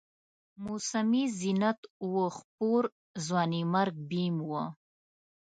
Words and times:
موسمي 0.65 1.23
زینت 1.39 1.79
و 2.11 2.13
خپور، 2.37 2.83
ځوانیمرګ 3.25 3.93
بیم 4.09 4.35
و 4.49 4.51